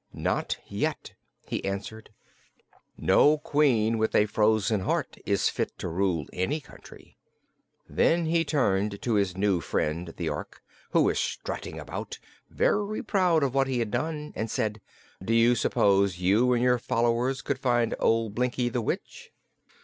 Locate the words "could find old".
17.43-18.33